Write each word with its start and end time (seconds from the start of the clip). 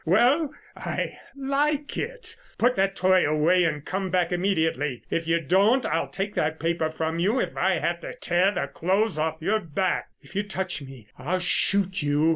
Well, 0.03 0.51
I 0.75 1.19
like 1.37 1.95
it. 1.95 2.35
Put 2.57 2.75
that 2.75 2.95
toy 2.95 3.23
away 3.23 3.65
and 3.65 3.85
come 3.85 4.09
back 4.09 4.31
immediately. 4.31 5.03
If 5.11 5.27
you 5.27 5.39
don't 5.39 5.85
I'll 5.85 6.09
take 6.09 6.33
that 6.33 6.59
paper 6.59 6.89
from 6.89 7.19
you 7.19 7.39
if 7.39 7.55
I 7.55 7.75
have 7.77 8.01
to 8.01 8.11
tear 8.15 8.49
the 8.49 8.65
clothes 8.67 9.19
off 9.19 9.37
your 9.41 9.59
back." 9.59 10.07
"If 10.19 10.35
you 10.35 10.41
touch 10.41 10.81
me, 10.81 11.07
I'll 11.19 11.37
shoot 11.37 12.01
you!" 12.01 12.29